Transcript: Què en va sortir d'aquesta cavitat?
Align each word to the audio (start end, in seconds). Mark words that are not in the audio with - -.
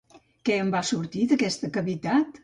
Què 0.49 0.53
en 0.61 0.69
va 0.75 0.79
sortir 0.87 1.25
d'aquesta 1.31 1.69
cavitat? 1.77 2.39